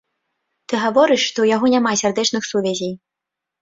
[0.67, 2.93] Ты гаворыш, што ў яго няма сардэчных сувязей.